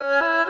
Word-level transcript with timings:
Uh... 0.00 0.47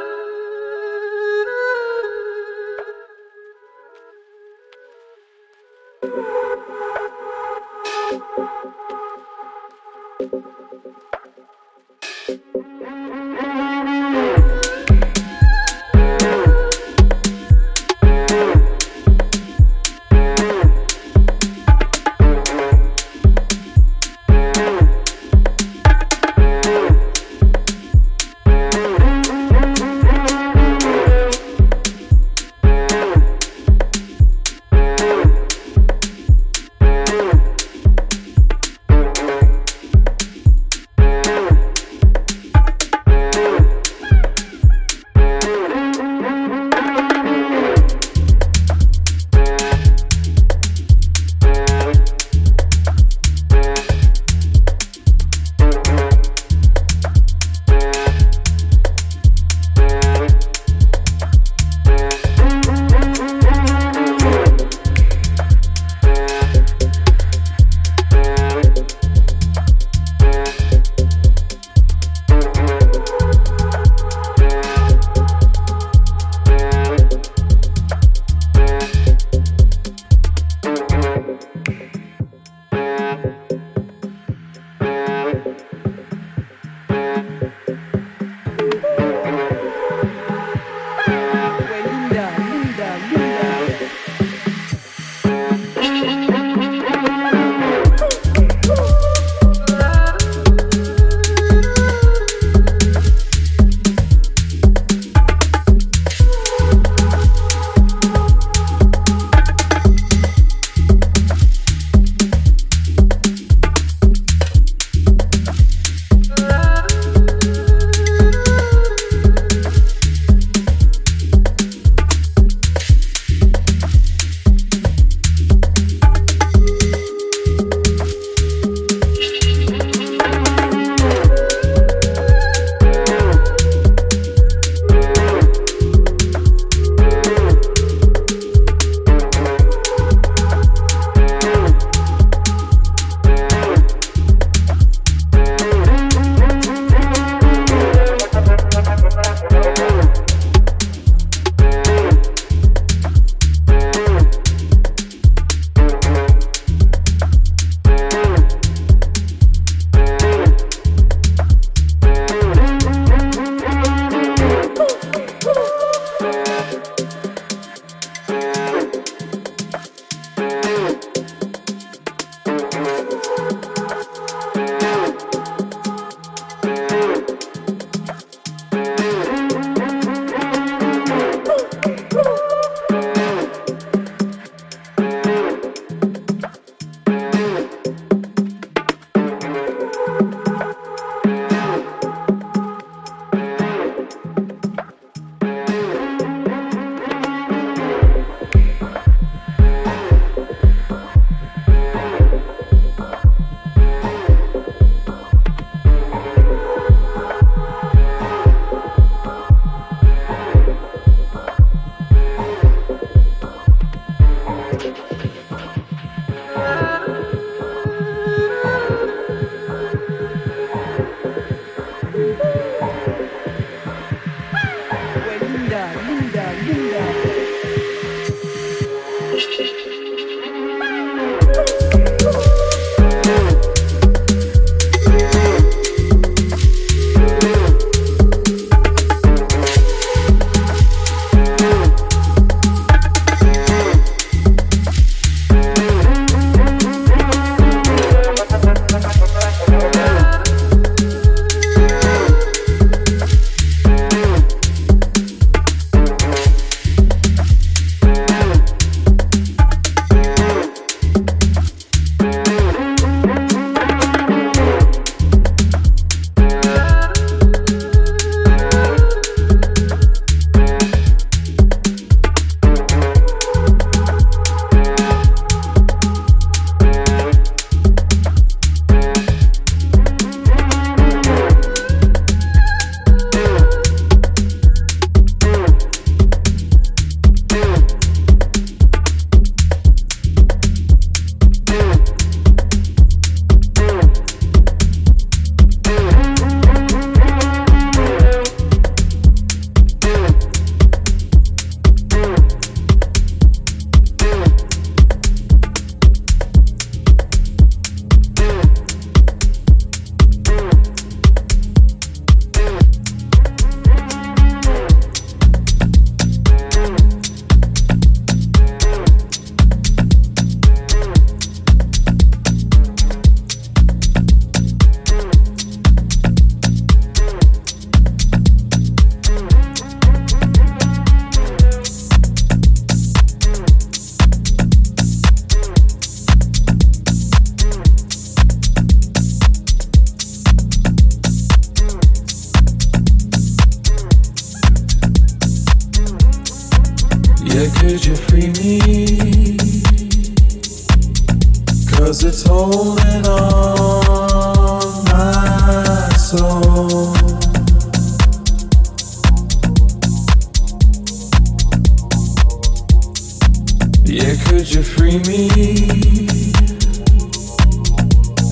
Dreamy, 365.09 365.49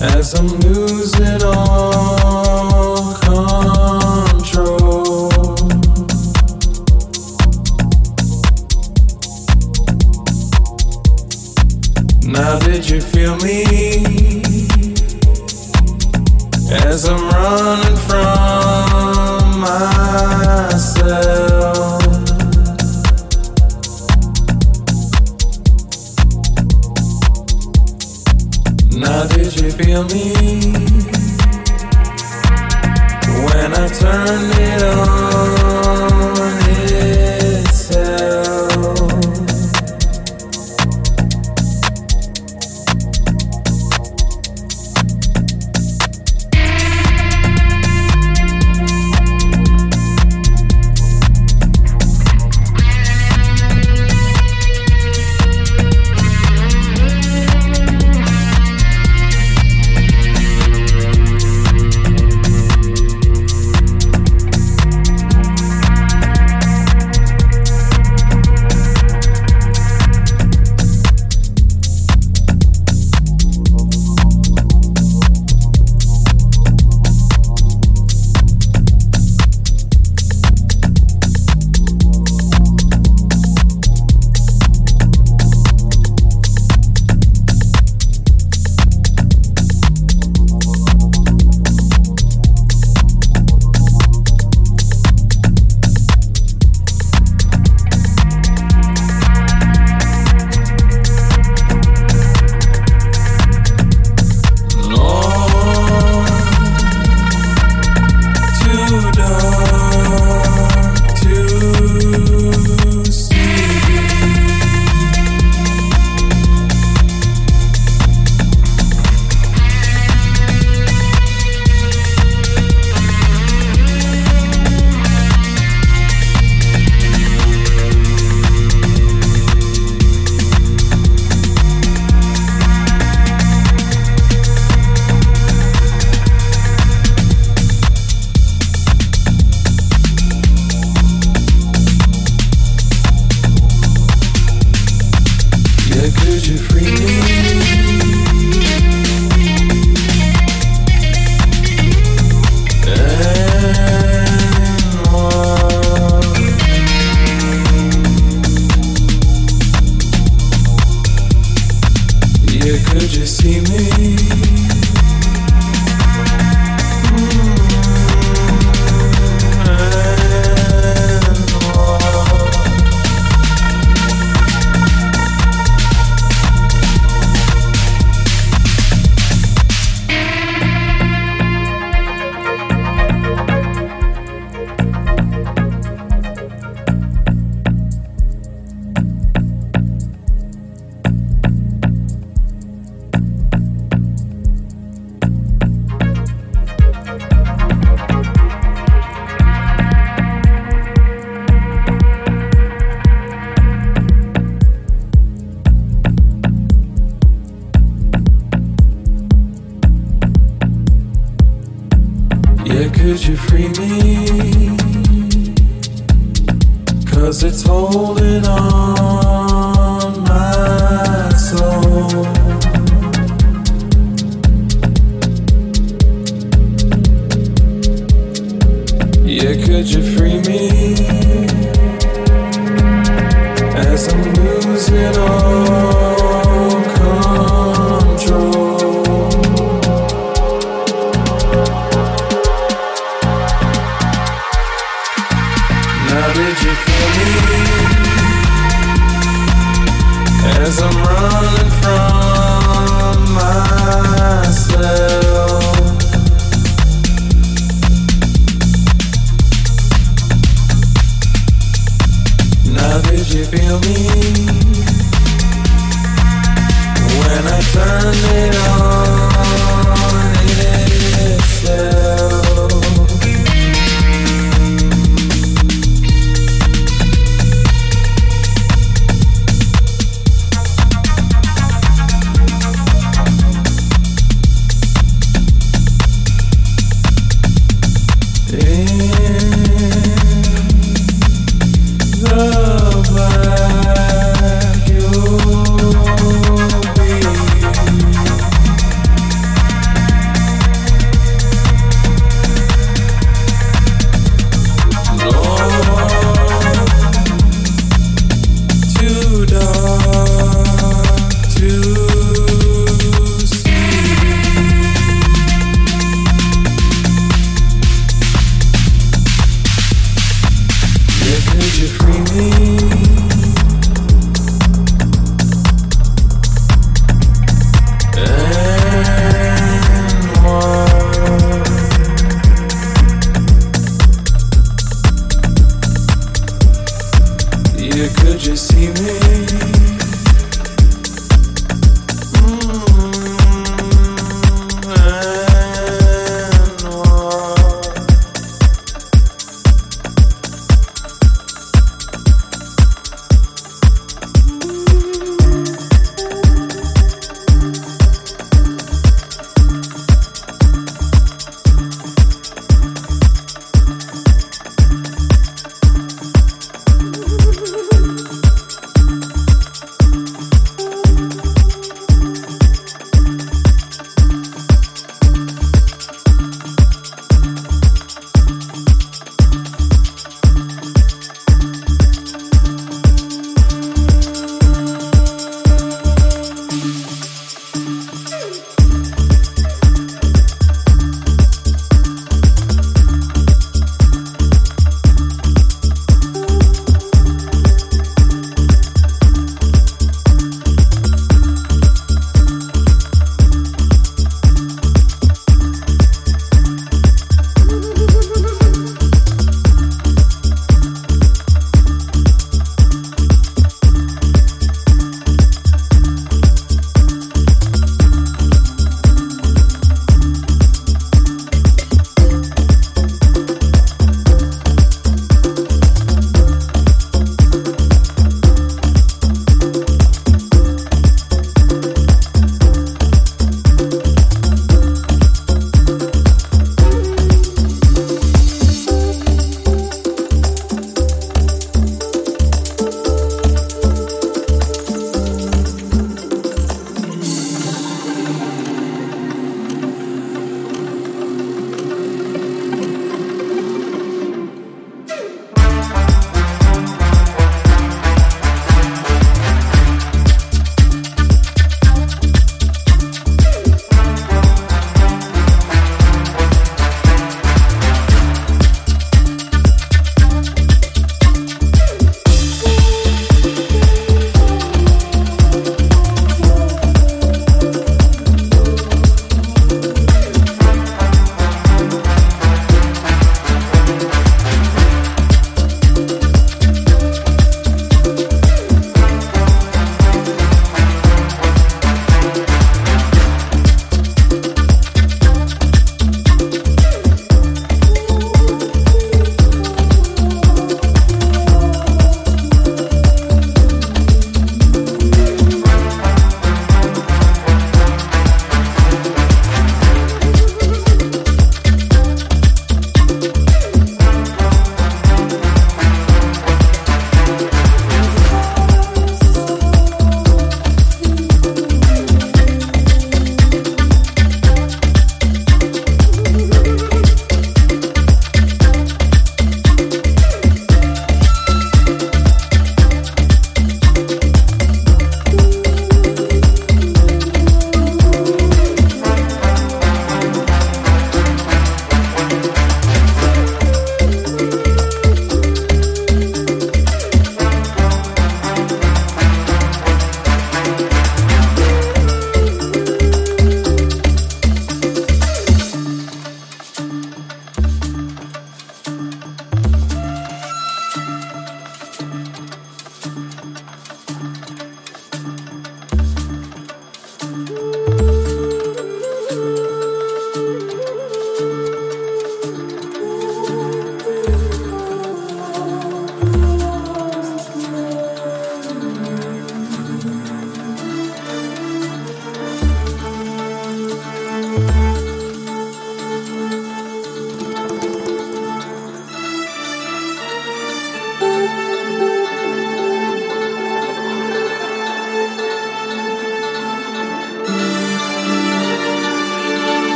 as 0.00 0.34
I'm 0.34 0.46
losing 0.60 1.42
all. 1.42 1.53